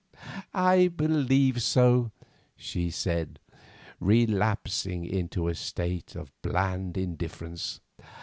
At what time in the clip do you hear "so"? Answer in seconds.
1.61-2.09